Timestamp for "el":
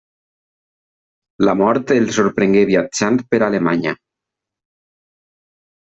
1.97-2.09